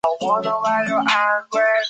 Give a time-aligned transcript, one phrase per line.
[0.19, 0.95] 后屡有增修。